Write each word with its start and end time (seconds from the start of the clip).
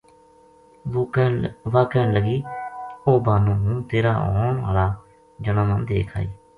وَہ 0.93 1.05
کہن 1.93 2.13
لگی 2.13 2.37
اوہ 3.05 3.19
بانو 3.25 3.53
ہوں 3.61 3.75
تیرا 3.89 4.13
ہون 4.23 4.55
ہالا 4.65 4.87
جنا 5.43 5.63
نا 5.69 5.77
دیکھ 5.89 6.11
آئی 6.17 6.27